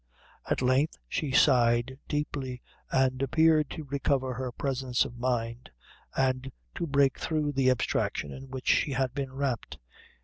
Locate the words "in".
8.31-8.49